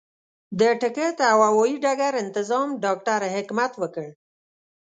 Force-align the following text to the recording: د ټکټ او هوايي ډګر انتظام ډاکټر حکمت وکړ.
د 0.59 0.61
ټکټ 0.81 1.17
او 1.31 1.37
هوايي 1.49 1.75
ډګر 1.83 2.13
انتظام 2.23 2.67
ډاکټر 2.83 3.19
حکمت 3.35 3.71
وکړ. 3.81 4.07